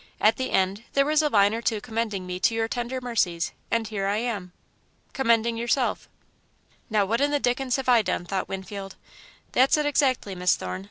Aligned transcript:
At 0.19 0.37
the 0.37 0.49
end 0.49 0.83
there 0.93 1.05
was 1.05 1.21
a 1.21 1.29
line 1.29 1.53
or 1.53 1.61
two 1.61 1.79
commending 1.79 2.25
me 2.25 2.39
to 2.39 2.55
your 2.55 2.67
tender 2.67 2.99
mercies, 2.99 3.51
and 3.69 3.87
here 3.87 4.07
I 4.07 4.17
am." 4.17 4.51
"Commending 5.13 5.57
yourself." 5.57 6.09
"Now 6.89 7.05
what 7.05 7.21
in 7.21 7.29
the 7.29 7.39
dickens 7.39 7.75
have 7.75 7.87
I 7.87 8.01
done?" 8.01 8.25
thought 8.25 8.49
Winfield. 8.49 8.95
"That's 9.51 9.77
it 9.77 9.85
exactly, 9.85 10.33
Miss 10.33 10.55
Thorne. 10.55 10.79